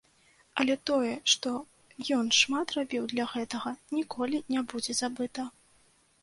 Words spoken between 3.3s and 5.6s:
гэтага, ніколі не будзе забыта.